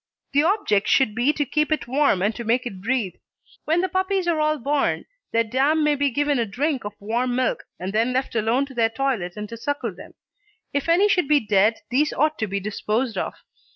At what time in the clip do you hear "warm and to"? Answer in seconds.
1.87-2.43